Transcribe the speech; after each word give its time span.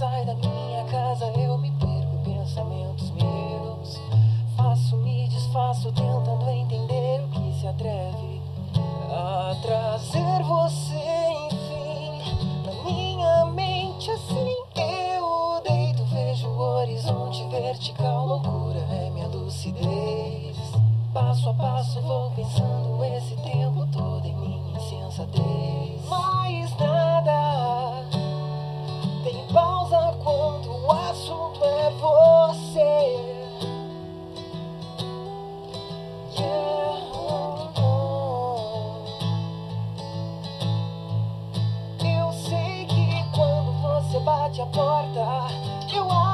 sai 0.00 0.24
da 0.24 0.34
minha 0.34 0.82
casa, 0.84 1.26
eu 1.26 1.58
me 1.58 1.70
perco 1.72 2.16
pensamentos 2.24 3.10
meus. 3.10 4.00
Faço, 4.56 4.96
me 4.96 5.28
desfaço, 5.28 5.92
tentando 5.92 6.48
entender 6.48 7.22
o 7.22 7.28
que 7.28 7.60
se 7.60 7.66
atreve 7.66 8.40
a 9.10 9.54
trazer 9.60 10.42
você, 10.42 10.94
enfim, 11.50 12.22
na 12.64 12.82
minha 12.82 13.44
mente 13.52 14.10
assim. 14.10 14.56
Eu 14.74 15.60
deito, 15.68 16.02
vejo 16.06 16.48
o 16.48 16.78
horizonte 16.78 17.46
vertical, 17.48 18.26
loucura 18.26 18.80
é 18.90 19.10
minha 19.10 19.28
lucidez. 19.28 20.56
Passo 21.12 21.50
a 21.50 21.52
passo 21.52 22.00
vou 22.00 22.30
pensando 22.30 23.04
esse 23.04 23.36
tempo. 23.36 23.59
a 44.62 44.66
porta 44.66 45.86
que 45.88 45.96
eu 45.96 46.10
abro. 46.10 46.29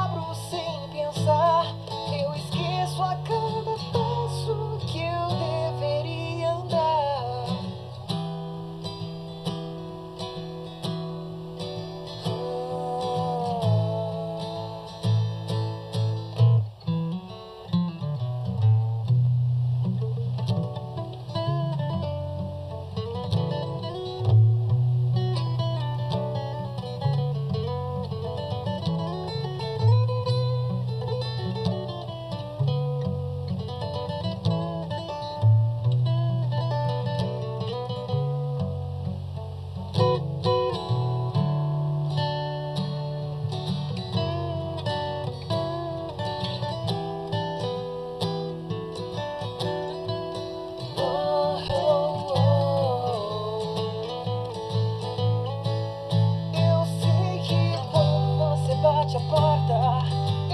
porta, 59.21 60.05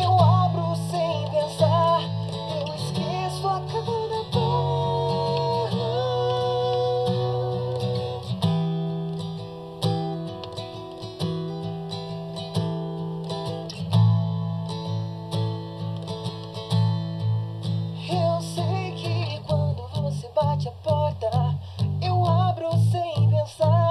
eu 0.02 0.20
abro 0.20 0.76
sem 0.90 1.30
pensar. 1.30 2.02
Eu 2.56 2.76
esqueço 2.76 3.48
a 3.48 3.60
cada 3.62 4.04
Eu 18.10 18.42
sei 18.42 18.92
que 18.96 19.40
quando 19.48 19.88
você 20.02 20.30
bate 20.36 20.68
a 20.68 20.72
porta, 20.72 21.30
eu 22.02 22.26
abro 22.26 22.72
sem 22.92 23.30
pensar. 23.30 23.83